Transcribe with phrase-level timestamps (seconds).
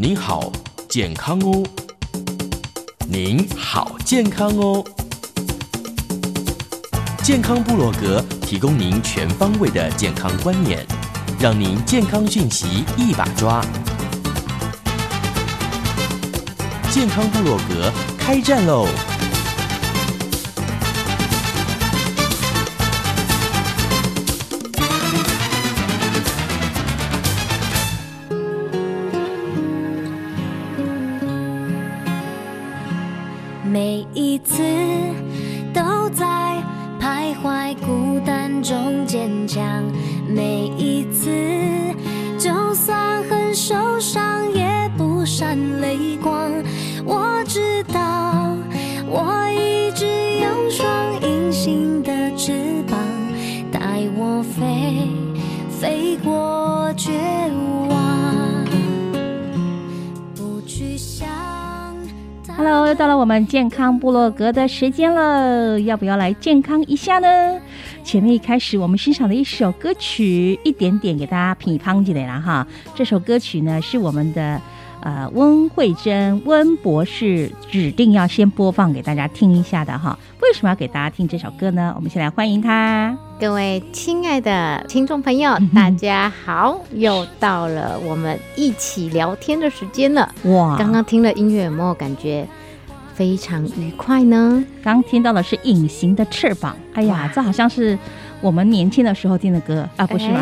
[0.00, 0.52] 您好，
[0.88, 1.66] 健康哦！
[3.08, 4.86] 您好，健康哦！
[7.20, 10.86] 健康部落格提供您全方位的健康观念，
[11.40, 13.60] 让您健康讯息一把抓。
[16.92, 18.86] 健康部落格开战喽！
[43.54, 46.50] 受伤，也不闪泪光。
[47.04, 48.56] 我知道，
[49.06, 50.06] 我一直
[50.40, 50.86] 有双
[51.22, 52.52] 隐形的翅
[52.88, 52.98] 膀，
[53.72, 55.08] 带我飞，
[55.70, 57.10] 飞过绝
[57.88, 58.64] 望。
[60.34, 61.28] 不去想。
[62.56, 67.28] Hello，又到了我们健康部落格的时间了，要不要来健康一下呢？
[68.08, 72.66] 前面一开始我们欣赏的一首歌曲，一点点给大家品乓起来了哈。
[72.94, 74.58] 这首歌曲呢是我们的
[75.02, 80.18] 呃温慧珍温博士指定要先播放给大家听一下的哈。
[80.40, 81.92] 为什么要给大家听这首歌呢？
[81.96, 83.14] 我们先来欢迎他。
[83.38, 90.34] 各位亲爱的听众朋友，大家好，又到了我们一起聊天的时间了。
[90.44, 92.48] 哇，刚刚听了音乐，有没有感觉
[93.18, 94.64] 非常愉快呢？
[94.80, 96.76] 刚听到的是《隐形的翅膀》。
[96.96, 97.98] 哎呀，这好像是
[98.40, 100.40] 我们年轻的时候听的歌啊，不是吗？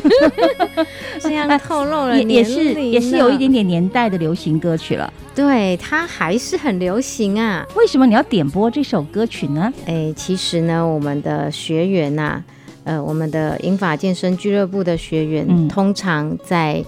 [1.20, 5.12] 这样透露了也是也是有一点点年代的流行歌曲了。
[5.34, 7.66] 对，它还是很流行啊。
[7.76, 9.70] 为什么你要点播这首歌曲呢？
[9.84, 12.42] 哎，其实呢，我们的学员呐，
[12.84, 16.82] 呃，我们的英法健身俱乐部的学员，通常在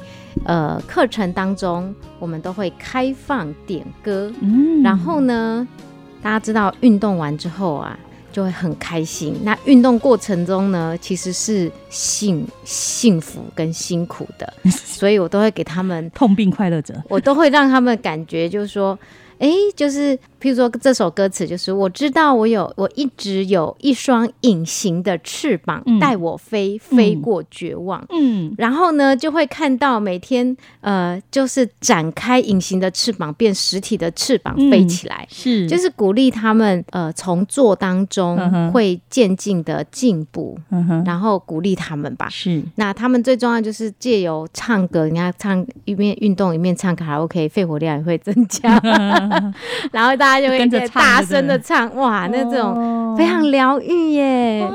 [0.45, 4.33] 呃课程当中，我们都会开放点歌。
[4.41, 5.67] 嗯，然后呢，
[6.23, 7.99] 大家知道运动完之后啊。
[8.31, 9.35] 就会很开心。
[9.43, 18.97] 那运动过程中呢，其实是幸幸福跟辛苦的， 所以我都会给他们痛并快乐着，我都会让他们感觉就是说。
[19.39, 28.05] 哎，就是，譬如说这首歌词，就是我知道我有，我一直有一双隐形的翅膀带我飞，飞过绝望。
[28.11, 40.59] 嗯，然后呢，就会看到每天，呃，就是展开隐形的翅膀变实体的翅膀飞起来，是，就是鼓励他们，呃，从做当中会渐进的进步，
[41.05, 42.29] 然后鼓励他们吧。
[42.29, 48.79] 是，那他们最重要就是借由唱歌，你看唱一面运动一面唱卡拉 OK，肺活量也会增加。
[49.93, 54.69] 然后大家就会跟着大声的唱，哇，那种非常疗愈耶，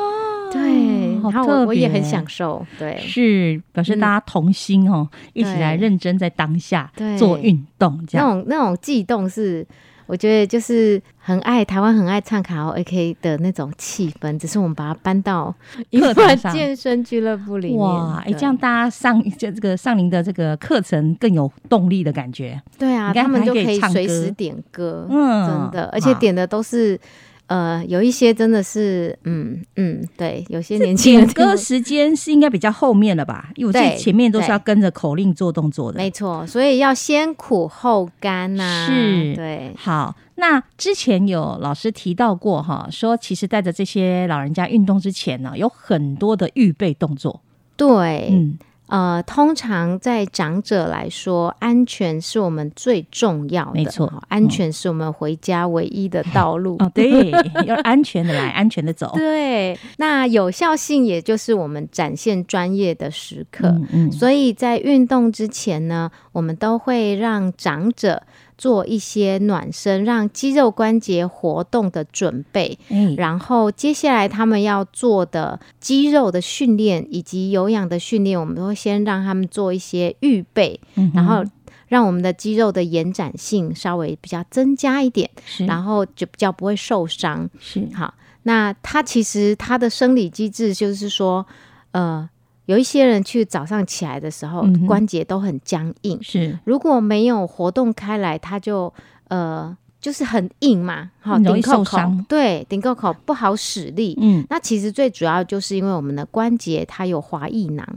[0.51, 8.27] 对，然后我我也很享受，对，是表示大家同心哦，一起来认真在当下做运动，这样。
[8.27, 9.65] 那种那种悸动是。
[10.05, 15.53] 我觉得就是很爱台湾，很爱唱卡拉 OK 的那种气氛，只是我们把它搬到
[15.91, 17.77] 课堂健身俱乐部里面。
[17.79, 22.61] 哇，哎，这样大家上这这个上您的这个课程更有动力的感觉。
[22.77, 26.99] 对啊，他们就可以随时点歌，嗯，真的，而且点的都是。
[27.47, 33.49] 呃，有一些真的是，嗯嗯，对，有些年轻人点歌时间是应该比较后面了吧？
[33.55, 38.87] 因为我前面都是要跟着口令做动作的，没错，所以要先苦后甘呐。
[38.87, 39.73] 是，对。
[39.77, 47.41] 好，那之前有老师提到过哈，说其实带着这些老人家运动之前呢，有很多的预备动作。
[47.75, 48.57] 对，嗯，
[48.87, 56.75] 呃，通常在长者来说，安全是我们最重要的，没错，安全是我们回家唯一的道路。
[56.79, 57.31] 哦，对，
[57.65, 59.11] 要安全的来， 安全的走。
[59.15, 63.69] 对，那有效性也就是我们展现专业的时刻。
[63.69, 68.21] 嗯嗯，所以在运动之前呢，我们都会让长者。
[68.63, 72.79] 做一些暖身，让肌肉关节活动的准备。
[72.87, 80.79] 嗯，然后接下来他们要做的肌肉的训练以及有氧的训练，我们都会先让他们做一些预备，
[81.13, 81.43] 然后
[81.89, 85.29] 让我们的肌肉的延展性稍微比较增加一点，
[85.67, 87.49] 然后就比较不会受伤。
[87.59, 88.13] 是好，
[88.43, 91.45] 那它其实它的生理机制就是说，
[91.91, 92.29] 呃。
[92.65, 96.17] 有一些人去早上起来的时候，关节都很僵硬。
[96.21, 98.93] 是，如果没有活动开来，他就
[99.27, 102.25] 呃就是很硬嘛，好，容易受伤。
[102.27, 104.17] 对，顶扣口不好使力。
[104.21, 107.87] 嗯，那其实最主要就是因为我们的关节它有滑液囊。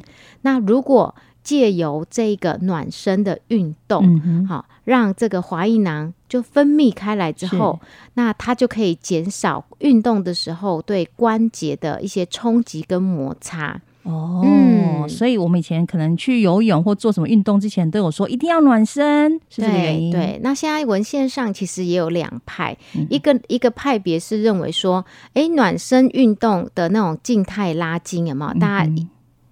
[0.42, 7.78] 那如果借由这个暖身的运动，好，让这个滑液囊就分泌开来之后，
[8.14, 13.80] 那它就可以减少运动的时候对关节的一些冲击跟摩擦。
[14.06, 20.12] 哦，所以我们以前可能去游泳或做什么运动之前都有说一定要暖身，是这个原因。
[20.12, 22.76] 对，那现在文献上其实也有两派，
[23.10, 25.04] 一个一个派别是认为说，
[25.34, 28.60] 哎，暖身运动的那种静态拉筋有没有？
[28.60, 28.92] 大家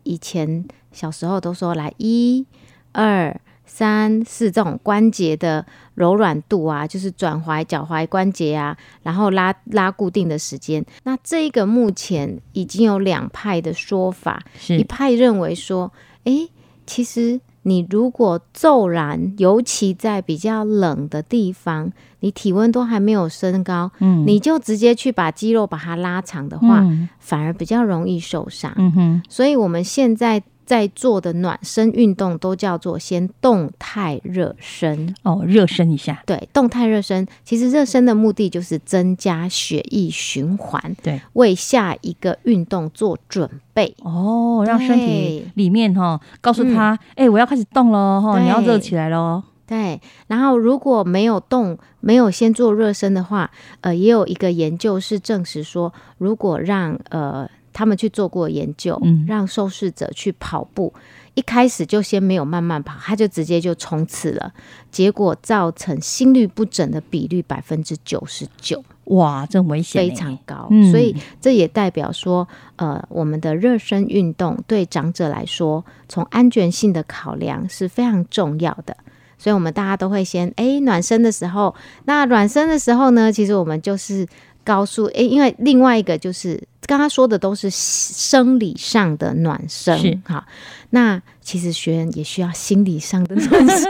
[0.05, 2.47] 以前小时候都说来一
[2.93, 3.41] 二。
[3.67, 5.65] 三四这种关节的
[5.95, 10.85] 柔软度啊，就是转踝、脚踝关节啊，然后拉拉固定的时间。
[11.03, 15.93] 那这个目前已经有两派的说法，一派认为说，
[16.25, 16.49] 哎，
[16.87, 21.91] 其实你如果骤然，尤其在比较冷的地方，
[22.21, 26.85] 你体温都还没有升高，嗯，你就直接去把肌肉把它拉长的话，
[27.19, 28.73] 反而比较容易受伤。
[28.77, 30.43] 嗯哼，所以我们现在。
[30.65, 36.23] 在做的暖身运动都叫做先动态热身哦，热身一下。
[36.27, 43.95] 对，动态热身，其实热身的目的就是增加血液循环，对，为下一个运动做准备。
[44.03, 49.43] 哦，让身体里面哈，告诉他，哎，我要开始动喽，哈，你要热起来喽。
[49.67, 53.51] 对，然后如果没有动，没有先做热身的话，
[53.81, 57.49] 呃，也有一个研究是证实说，如果让呃。
[57.75, 60.95] 他们去做过研究，让受试者去跑步，
[61.35, 64.55] 一开始就先没有慢慢跑，他就直接就冲刺了，
[64.91, 70.69] 结果造成心律不整的比率百分之九十九，哇，这危险，非常高。
[70.91, 78.97] 所以这也代表说，呃，我们的热身运动对长者来说，从安全性的考量是非常重要的。
[79.37, 81.75] 所以我们大家都会先哎暖身的时候，
[82.05, 84.27] 那暖身的时候呢，其实我们就是
[84.65, 86.61] 告诉诶，因为另外一个就是。
[86.87, 90.45] 刚刚说的都是生理上的暖身，是好。
[90.91, 93.87] 那其实学员也需要心理上的暖身，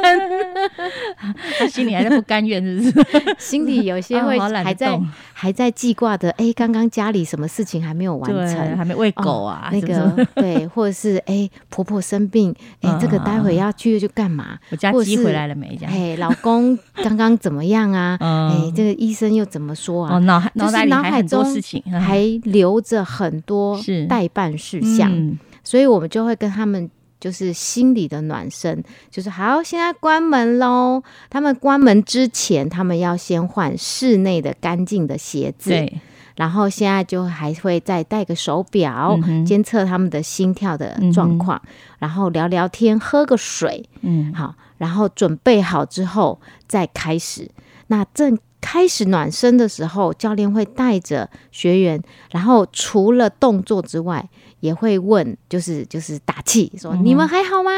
[1.58, 3.06] 他心里还是不甘愿，是不是？
[3.38, 5.00] 心里有些会 还在
[5.32, 9.70] 还在记挂的，哎，刚刚家里什么事情还没有完成，还没喂狗啊？
[9.72, 14.58] 那个对，或者是哎，婆婆生病，哎，这个待会要去就干嘛？
[14.70, 15.76] 我家鸡回来了没？
[15.76, 18.18] 这样，哎，老公刚刚怎么样啊？
[18.20, 20.18] 哎，这个医生又怎么说啊？
[20.20, 22.80] 脑脑海脑海中事情还留。
[22.84, 23.80] 着很多
[24.10, 26.90] 代办事项，所以我们就会跟他们
[27.24, 31.02] 就是心里的暖身，就是好，现在关门喽。
[31.30, 36.00] 他们关门之前，他们要先换室内的干净的鞋子，对。
[36.36, 41.58] 然后现在就还会再戴个手表，监测他们的心跳的状况，
[41.98, 46.38] 然后聊聊天，喝个水，嗯，好，然后准备好之后
[46.68, 47.50] 再开始。
[47.86, 48.38] 那正。
[48.66, 54.26] 开始暖身的时候，教练会带着学员，然后除了动作之外，
[54.64, 57.70] 也会问，就是就是打气，说你们还好吗？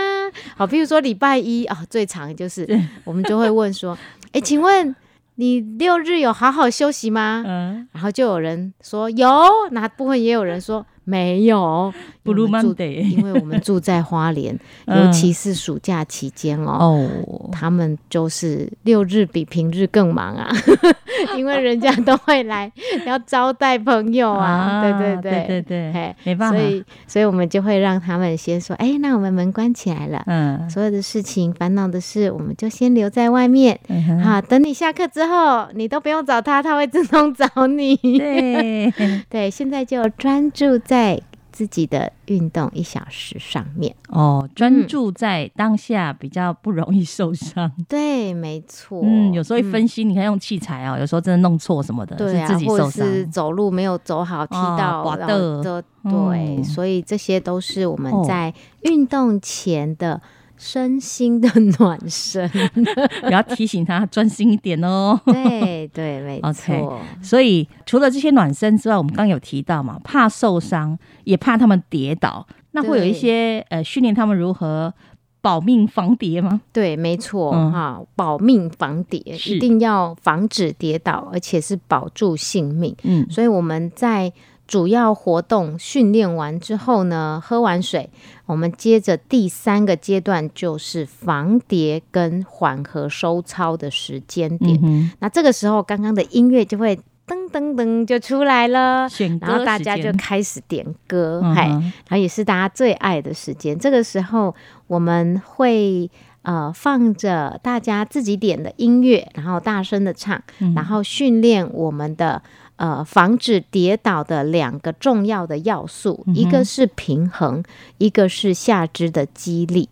[0.56, 2.64] 好，比如说礼拜一啊，最长就是
[3.02, 3.98] 我们就会问说，
[4.30, 4.94] 哎，请问
[5.34, 7.42] 你六日有好好休息吗？
[7.44, 9.28] 嗯，然后就有人说有，
[9.72, 10.86] 那部分也有人说。
[11.06, 11.94] 没有，
[12.24, 17.08] Blue Monday， 因为我们住在花莲，尤其是暑假期间哦，
[17.52, 20.50] 他们就是六日比平日更忙啊，
[21.38, 22.70] 因为人家都会来
[23.06, 25.46] 要招待朋友啊，对对对。
[25.46, 33.78] 对对，没办法，所以所以我们就会让他们先说，哎，那我们门关起来了，嗯，所有的事情烦恼的事，我们就先留在外面，
[34.24, 38.92] 好，等你下课之后，你都不用找他，他会自动找你，对。
[39.30, 40.95] 对，现在就专注在。
[40.96, 41.20] 在
[41.52, 43.94] 自己的运动一小时上面。
[44.08, 47.70] 哦，专注在当下比较不容易受伤。
[47.86, 49.00] 对，没错。
[49.02, 53.30] 嗯，有时候一分心，你看用器材啊，有时候真的弄错什么的，对啊，自己受伤。
[53.30, 60.20] 走路没有走好，踢到的，对，所以这些都是我们在运动前的。
[60.58, 61.48] 身心的
[61.78, 62.50] 暖身，
[63.24, 65.20] 也要提醒他专心一点哦。
[65.24, 67.00] 对对，没错。
[67.22, 74.92] 所以除了这些暖身之外，我们刚有提到嘛，怕受伤，也怕他们跌倒，那会有一些呃训练他们如何
[75.40, 76.60] 保命防跌吗？
[76.72, 82.96] 对，没错哈，保命防跌，一定要防止跌倒，而且是保住性命。
[83.02, 84.32] 嗯，所以我们在。
[84.66, 88.10] 主要活动训练完之后呢，喝完水，
[88.46, 95.12] 我们接着第三个阶段就是防跌跟缓和收操的时间点。
[95.20, 96.96] 那这个时候，刚刚的音乐就会
[97.28, 99.08] 噔噔噔就出来了，
[99.40, 103.78] 然后大家就开始点歌，嗨，然后也是大家最爱的时间。
[103.78, 104.52] 这个时候，
[104.88, 106.10] 我们会
[106.42, 110.42] 呃放着大家自己点的音乐，然后大声的唱，
[110.74, 112.42] 然后训练我们的。
[112.76, 117.64] 呃，防止跌倒的两个重要的要素，一个是平衡，
[117.96, 119.88] 一个是下肢的肌力。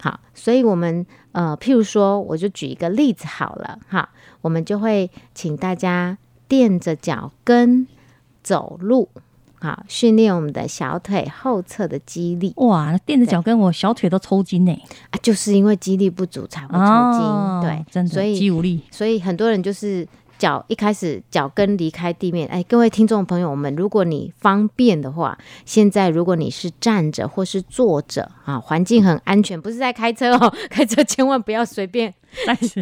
[0.00, 4.08] 好，所以我们呃，譬如说，我就举一个例子好了，哈，
[4.40, 6.16] 我们就会请大家
[6.46, 7.88] 垫着脚跟
[8.44, 9.08] 走路，
[9.58, 12.52] 好，训练我们的小腿后侧的肌力。
[12.58, 14.72] 哇，垫着脚跟，我小腿都抽筋呢。
[15.10, 20.06] 啊，就是因为肌力不足才会抽筋，对，真的，所以肌无力，所以很多人就是。
[20.38, 32.14] 脚一开始脚跟离开地面，哎，各位听众朋友们，如果你方便的话，现在如果你是站着或是坐着啊，环境很安全，不是在开车哦， 开车千万不要随便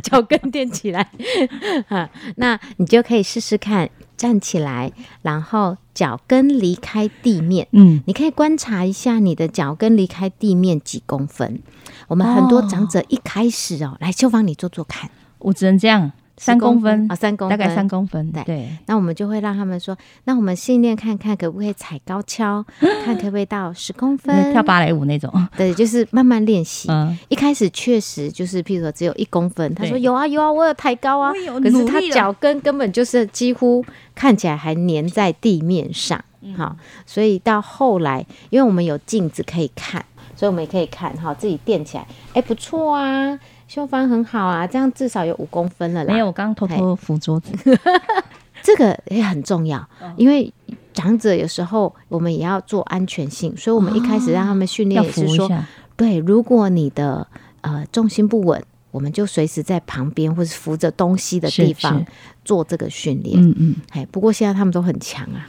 [0.03, 1.11] 脚跟垫起来。
[1.89, 11.63] 啊，那你就可以试试看站起来，然后脚跟离开地面，嗯，你可以观察一下你的脚跟离开地面几公分。
[12.09, 16.13] 我们很多长者一开始哦，来秀芳，你做做看，我只能这样。
[16.37, 17.07] 三公分？
[17.11, 18.69] 啊，三公大概三公分，对。
[18.87, 22.65] 那我们就会让他们说，那我们训练看看可不可以踩高跷，
[23.05, 25.33] 看可不可以到十公分，跳芭蕾舞那种。
[25.57, 26.89] 对，就是慢慢练习。
[27.29, 36.23] 一开始确实就是，譬如说只有一公分，他说有啊有啊，我有抬高啊，可是他脚跟根本就是几乎看起来还粘在地面上。
[36.57, 36.77] 好，
[37.07, 40.05] 所以到后来，因为我们有镜子可以看，
[40.37, 43.37] 所以我们也可以看哈，自己垫起来，哎，不错啊。
[43.69, 46.13] 修方很好啊，这样至少有五公分了啦。
[46.13, 47.53] 没有，我刚刚偷偷扶桌子，
[48.63, 50.53] 这个也很重要，因为
[50.93, 55.51] 长者有时候我们也要做安全性，所以我们一开始让他们训练也是说，
[55.97, 57.27] 对，如果你的
[57.61, 62.05] 呃重心不稳，我们就随时在旁边或是扶着东西的地方
[62.45, 63.39] 做这个训练。
[63.39, 65.47] 嗯嗯，哎，不过现在他们都很强啊。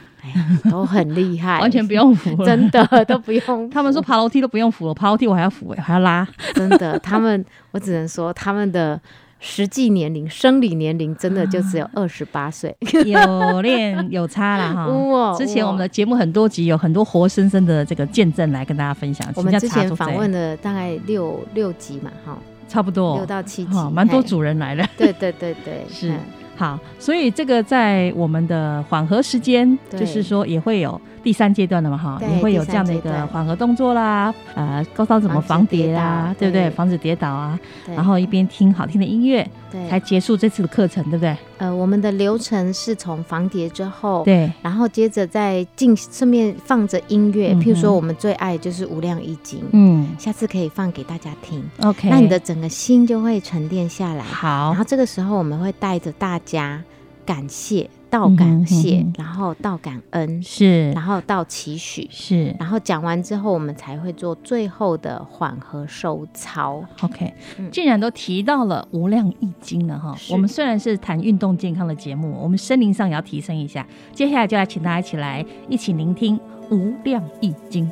[0.70, 3.70] 都很厉害，完全不用扶，真的都不用。
[3.70, 6.26] 他们说爬楼梯都不用扶了，爬楼梯我还要扶还要拉。
[6.54, 9.00] 真的，他们我只能说他们的
[9.40, 15.34] 实际年龄、生理年龄真的就只有二十八岁，有练有差了哈。
[15.38, 19.26] 之前我们的节目很多集有很多活生生的这个见证来跟大家分享。
[19.36, 22.36] 我们之前访问了大概六六集嘛，哈，
[22.68, 24.84] 差不多六到七集，蛮多主人来了。
[24.96, 26.12] 对对对对， 是。
[26.58, 36.70] 好，所以这个在我们的缓和时间，就是说也会有第三阶段了嘛，哈，也会有这样的一个缓和动作啦，呃，高烧怎么防跌啊，对不对？
[36.70, 37.60] 防止跌倒啊，
[37.94, 41.36] 然后一边听好听的音乐，对，才结束这次的课程，对不对？
[41.58, 56.40] 呃，我们的流程是从防跌之后，对，然后接着再进，顺便放着音乐，譬如说我们最爱就是《无量易经》，嗯，下次可以放给大家听，OK，那你的整个心就会沉淀下来，好，然后这个时候我们会带着大。
[56.46, 56.82] 家
[57.26, 66.82] 感谢，道感谢，然后道感恩，是，然后道期许，是，然后讲完之后，我们才会做最后的缓和收操。
[67.02, 67.32] OK，
[67.70, 73.86] 既然都提到了无量易经了哈，我们虽然是谈运动健康的节目，我们身灵上也要提升一下。
[74.12, 76.38] 接下来就来请大家一起来一起聆听
[76.70, 77.84] 无量易经。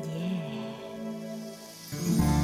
[1.93, 2.36] 宇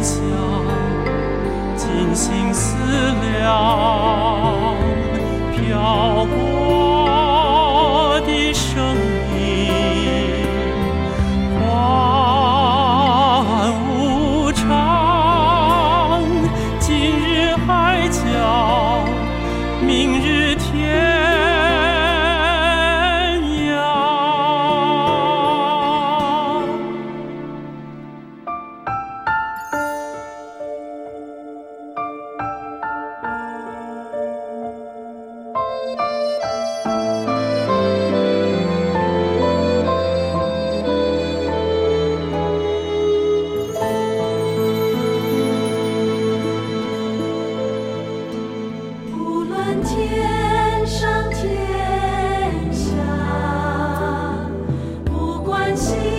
[0.00, 0.22] 观想，
[1.76, 2.76] 静心思
[3.20, 4.76] 量，
[5.54, 8.96] 漂泊的生
[55.74, 56.11] 不管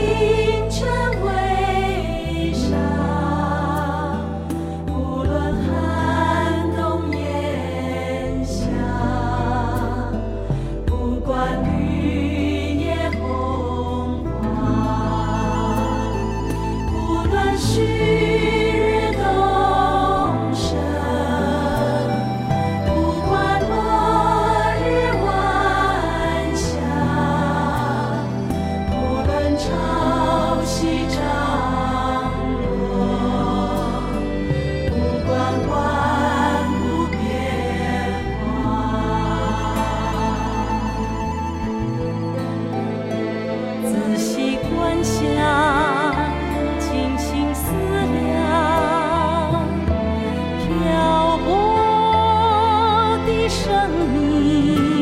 [54.62, 54.92] 命，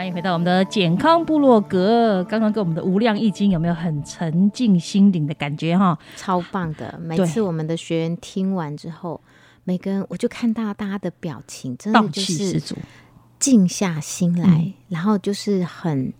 [0.00, 2.24] 欢迎回到我们的健康部落格。
[2.24, 5.98] 刚刚跟我们的无量易经有没有很沉静心灵的感觉哈？
[6.16, 6.98] 超棒的！
[7.02, 9.20] 每次我们的学员听完之后，
[9.64, 12.58] 每个人我就看到大家的表情，真的荡就是。
[13.38, 16.10] 静下心来，嗯然后就是很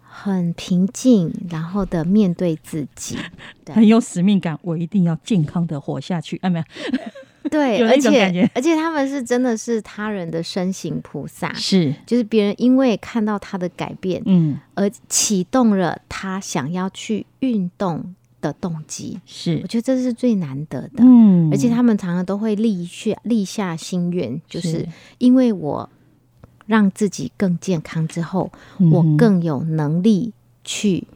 [0.00, 3.18] 很平静，然后的面对自己。
[3.70, 6.38] 很有使命感，我一定要健康的活下去。
[6.38, 6.64] 啊，没有，
[7.50, 19.18] 对，而且而且他们是真的是他人的身形菩萨，是，就是别人因为看到他的改变，嗯，而启动了他想要去运动的动机。
[19.24, 20.98] 是我，觉得这是最难得的。
[20.98, 25.88] 嗯而且他们常常都会立下立下心愿，就是是因为我
[26.66, 31.06] 让自己更健康之后，嗯我更有能力去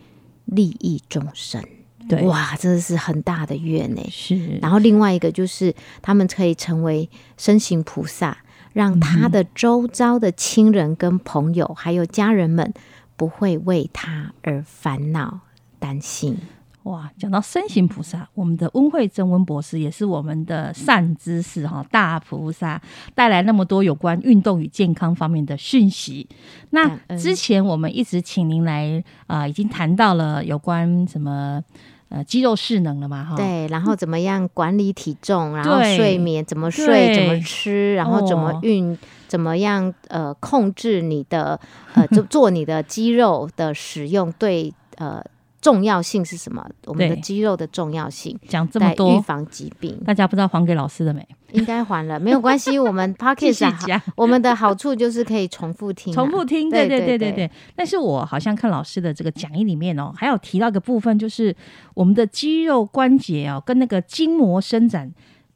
[0.46, 1.62] 利益众生。
[2.08, 4.02] 对，哇，真的是很大的愿呢。
[4.10, 8.36] 是，然后另外一个就是，他们可以成为身形菩萨，
[8.72, 12.72] 让他的周遭的亲人、跟朋友还有家人们
[13.16, 15.40] 不会为他而烦恼
[15.78, 16.36] 担心。
[16.82, 22.78] 哇，讲到身形菩萨，我们的温慧珍温博士也是我们的善知识哈，大菩萨
[23.14, 26.28] 带来那么多有关运动与健康方面的讯息。
[26.68, 31.64] 那之前我们一直请您来啊、已经谈到了有关什么
[32.08, 38.96] 呃肌肉势能了嘛哈？，对，然后怎么样管理体重，然后睡眠怎么睡，怎么吃，然后怎么哦运，
[39.28, 41.58] 怎么样呃控制你的
[41.94, 45.24] 呃做 做你的肌肉的使用对呃。
[45.64, 46.62] 重要性是什么？
[46.84, 51.26] 我们的肌肉的重要性，讲这么多预防疾病，大家不知道还给老师了没？
[51.52, 52.78] 应该还了，没有关系。
[52.78, 57.50] 我们 p o c k e 继 t 续讲我们的好处就是可以重复听啊，重复听，对对对对对。
[57.74, 61.56] 但是我好像看老师的这个讲义里面哦，还有提到一个部分，就是
[61.94, 65.10] 我们的肌肉关节哦，跟那个筋膜伸展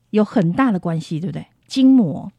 [0.08, 1.44] 有很大的关系，对不对？
[1.66, 2.32] 筋膜，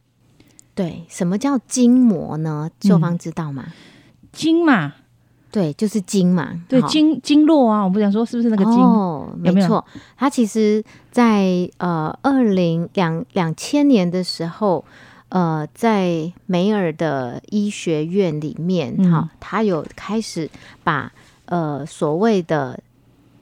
[0.74, 2.72] 对，什么叫筋膜呢？
[2.82, 3.68] 秀芳嗯知道吗？
[4.32, 4.94] 筋嘛，
[5.52, 9.54] 对，就是经嘛，对，经经络啊，我不想说是不是那个经？
[9.54, 9.84] 没错，
[10.16, 14.86] 它其实在呃二零两两千年的时候，
[15.30, 19.12] 呃，在梅尔的医学院里面，嗯。
[19.12, 20.50] 哈、他有开始
[20.84, 21.12] 把
[21.46, 22.80] 呃所谓的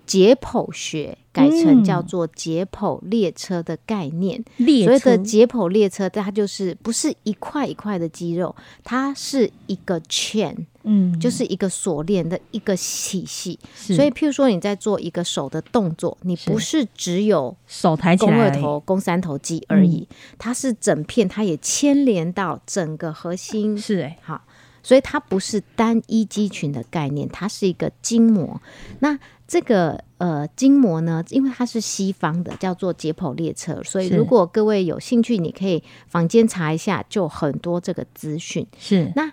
[0.07, 4.43] 解剖学改成嗯叫做解剖列车的概念。
[4.55, 13.59] 列所谓的解剖列车，它就是不是一块一块的肌肉，它是一个 chain，嗯，就是一个锁链的一个体系。
[13.75, 23.77] 所以，譬如说你在做一个手的动作，你不是只有手抬起来，肱二头、肱三头肌而已，嗯它是整片，它也牵连到整个核心。
[23.77, 24.41] 是哎、好，
[24.81, 28.59] 所以它不是单一肌群的概念，它是一个筋膜。
[28.99, 38.67] 那这个呃筋膜呢，因为它是西方的，叫做解剖列车，所以如果各位有兴趣，你可以房间查一下，就很多这个资讯。
[38.77, 39.31] 是那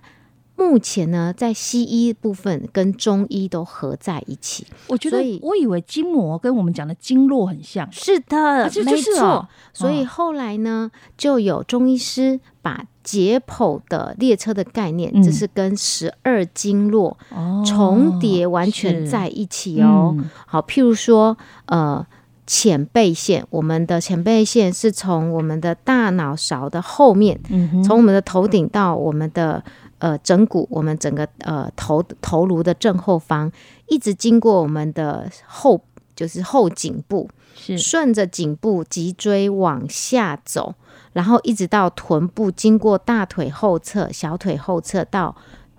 [0.56, 4.66] 目前呢，在西医部分跟中医都合在一起。
[4.86, 9.26] 我觉得我以为筋膜跟我们讲的经络很像，是的，啊这没就是错。
[9.26, 20.14] 哦所以后来呢，就有中医师把解剖的列车的概念，嗯这是跟十二经络哦重叠完全在一起哦。
[20.16, 21.36] 嗯好，譬如说，
[21.66, 22.06] 呃。
[22.46, 27.40] 浅背线，我们的浅背线是从我们的大脑勺的后面，
[27.82, 29.64] 从我们的头顶到我们的
[30.04, 33.50] 呃枕骨，我们整个呃头头颅的正后方，
[33.88, 35.80] 一直经过我们的后，
[36.14, 37.78] 就是后颈部，是。
[37.78, 40.74] 顺着颈部脊椎往下走，
[41.14, 45.34] 然后一直到臀部，经过大腿后侧、小腿后侧到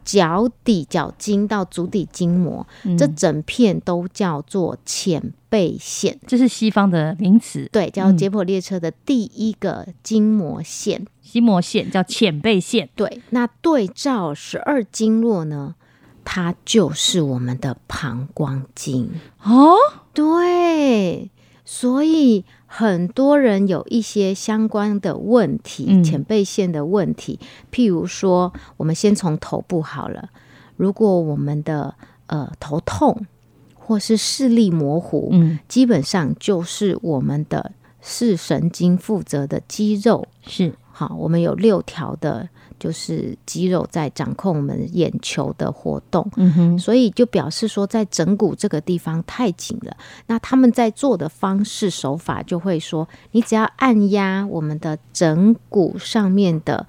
[0.06, 6.18] 脚底脚筋到足底筋膜，嗯这整片都叫做浅背线。
[6.28, 11.06] 这是西方的名词，对，叫嗯解剖列车的第一个筋膜线。
[11.24, 15.76] 筋膜线叫浅背线，对，那对照十二经络呢，
[16.24, 19.10] 它就是我们的膀胱经。
[19.44, 19.76] 哦，
[20.14, 21.30] 对，
[21.66, 26.04] 所以很多人有一些相关的问题，嗯。
[26.04, 27.40] 浅背线的问题，
[27.72, 30.30] 譬如说，我们先从头部好了。
[30.76, 31.96] 如果我们的
[32.28, 33.26] 呃头痛
[33.74, 42.48] 或是视力模糊，嗯，基本上就是我们的视神经负责的肌肉是好，我们有六条的，
[42.80, 49.98] 就是肌肉在掌控我们眼球的活动，嗯哼，所以就表示说，在枕骨这个地方太紧了。
[50.28, 56.88] 那他们在做的方式手法就会说，你只要按压我们的枕骨上面的，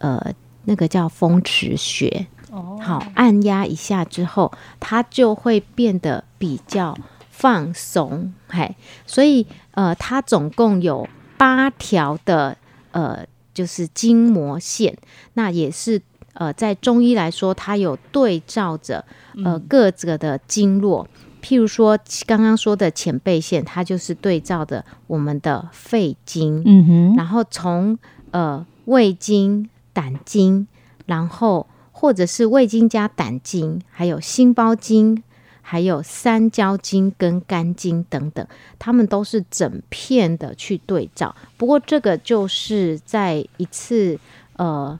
[0.00, 2.78] 呃，那个叫风池穴，哦。
[2.78, 6.94] 好，按压一下之后，它就会变得比较
[7.30, 12.54] 放松，嘿，所以呃，它总共有八条的
[12.92, 14.94] 呃，就是筋膜线，
[15.32, 16.02] 那也是
[16.34, 19.02] 呃，在中医来说，它有对照着
[19.42, 21.08] 呃各个的经络。
[21.40, 27.98] 譬如说，刚刚说的浅背线，它就是对照着我们的肺经，嗯哼，然后从
[28.32, 30.66] 呃胃经、胆经，
[31.06, 35.22] 然后或者是胃经加胆经，还有心包经，
[35.68, 38.46] 还有三焦经跟肝经等等，
[38.78, 41.34] 他们都是整片的去对照。
[41.56, 44.16] 不过这个就是在一次
[44.58, 44.96] 呃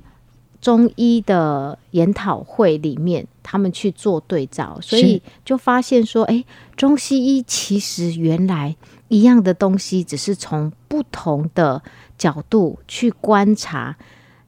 [0.60, 6.44] 中医的研讨会里面，他们去做对照，所以就发现说，哎，
[6.76, 8.74] 中西医其实原来
[9.06, 11.80] 一样的东西，只是从不同的
[12.18, 13.96] 角度去观察。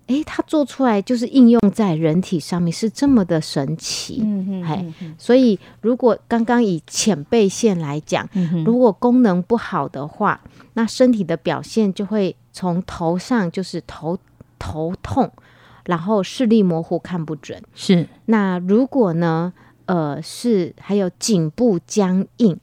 [0.09, 4.23] 诶，它做出来就是应用在人体上面是这么的神奇，
[4.67, 10.41] 嘿所以如果刚刚以浅背线来讲，嗯如果功能不好的话，
[10.75, 14.19] 那身体的表现就会从头上就是头
[14.59, 15.31] 头痛，
[15.85, 17.63] 然后视力模糊看不准。
[17.75, 18.07] 是。
[18.27, 19.53] 那如果呢，
[19.87, 22.59] 呃，是还有颈部僵硬，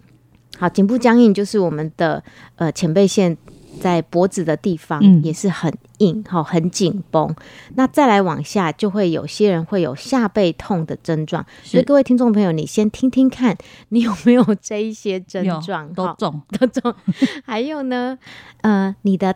[0.58, 2.24] 好，颈部僵硬就是我们的
[2.56, 3.38] 呃前背线
[3.80, 7.36] 在脖子的地方、嗯也是很硬，好，很紧绷。
[7.76, 11.46] 那再来往下，就会有些人会有下背痛的症状。
[11.64, 13.58] 所以各位听众朋友，你先听听看，
[13.90, 15.88] 你有没有这一些症有状？
[15.96, 16.94] 好都中，都中。
[17.46, 18.18] 还有呢，
[18.62, 19.36] 呃，你的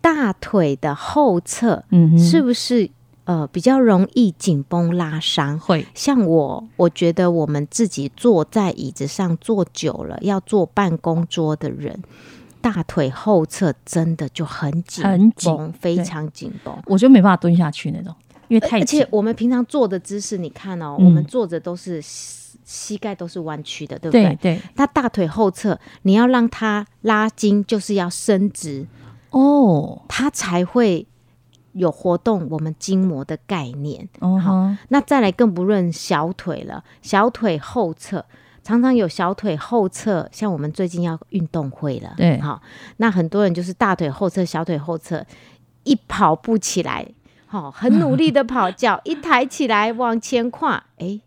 [0.00, 2.90] 大腿的后侧，嗯是不是
[3.24, 5.58] 呃，比较容易紧绷拉伤。
[5.58, 12.02] 会像我，我觉得我们自己坐在椅子上坐久了，要坐办公桌的人，
[12.64, 16.74] 大腿后侧真的就很紧很绷，紧非常紧绷。
[16.86, 18.14] 我就没办法蹲下去那种，
[18.48, 21.04] 因为太而且我们平常坐的姿势，你看哦，嗯。
[21.04, 24.24] 我们坐着都是膝膝盖都是弯曲的，对不对？
[24.40, 24.62] 对对。
[24.76, 28.86] 那大腿后侧你要让它拉筋，就是要伸直，
[29.28, 30.00] 哦。
[30.08, 31.06] 它才会
[31.72, 34.08] 有活动我们筋膜的概念。
[34.20, 34.78] 哦哈。
[34.88, 38.24] 那再来更不论小腿了，小腿后侧
[38.64, 42.40] 常常有小腿后侧，像我们最近要运动会了，对。
[42.40, 42.60] 好，
[42.96, 45.24] 那很多人就是大腿后侧、小腿后侧
[45.84, 47.06] 一跑步起来，
[47.46, 51.20] 好，很努力的跑，脚一抬起来往前跨， 哎，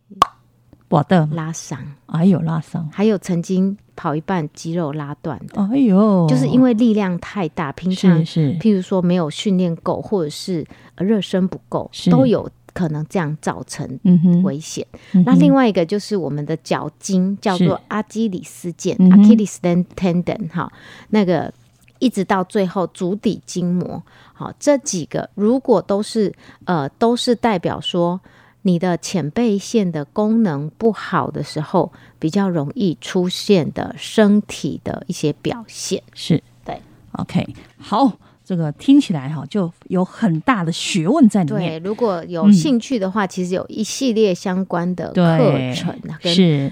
[0.89, 1.29] 我的。
[1.33, 5.61] 拉伤，哎呦拉伤，还有曾经跑一半肌肉拉断的。
[5.71, 8.59] 哎呦，就是因为力量太大，平常是是。
[8.59, 14.85] 譬如说没有训练够，或者是呃热身不够，都有可能这样造成嗯哼危险。
[15.25, 19.57] 那另外一个就是我们的脚筋，叫做阿基里斯腱 （Achilles
[19.95, 20.71] tendon） 哈，
[21.09, 21.51] 那个
[21.97, 26.31] 一直到最后足底筋膜，好，这几个如果都是
[26.65, 28.21] 呃都是代表说。
[28.63, 36.03] 你的前背线的功能不好的时候，比较容易出现的身体的一些表现。
[36.13, 36.77] 是对
[37.13, 38.11] ，OK，好，
[38.47, 41.83] 这个听起来哈就有很大的学问在里对，面。
[41.83, 46.17] 如果有嗯兴趣的话，其实有一系列相关的课程啊，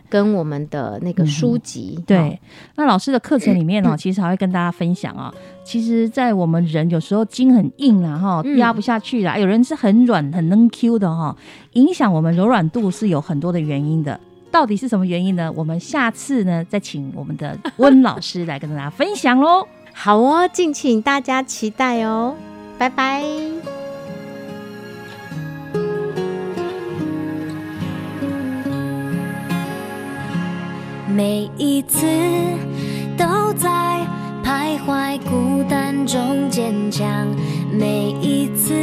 [0.09, 2.01] 跟我们的那个书籍。
[2.07, 2.39] 对，
[2.77, 5.33] 那老师的课程里面呢、 其实还会跟大家分享啊。
[5.65, 11.35] 其实，在我们人有时候筋很硬啦，哈，嗯压不下去啦；有人是很软、很能 Q 的哈，
[11.73, 14.17] 影响我们柔软度是有很多的原因的。
[14.49, 15.51] 到底是什么原因呢？
[15.53, 19.67] 我们下次呢再请我们的温老师来跟大家分享喽。
[19.97, 22.36] 好哦，敬请大家期待哦，
[22.77, 23.23] 拜拜。
[31.08, 32.05] 每一次
[33.17, 33.69] 都在
[34.43, 37.25] 徘徊孤单中坚强，
[37.71, 38.75] 每一次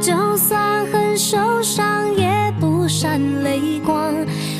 [0.00, 4.14] 就算很受伤也不闪泪光。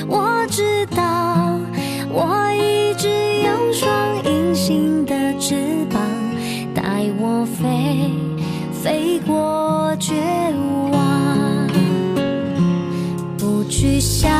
[0.08, 1.58] 我知道，
[2.10, 3.88] 我一直有双
[4.24, 5.03] 隐形
[5.46, 5.54] 翅
[5.90, 6.00] 膀，
[6.74, 8.10] 带我飞，
[8.72, 10.14] 飞过绝
[10.90, 11.68] 望。
[13.36, 14.30] 不去想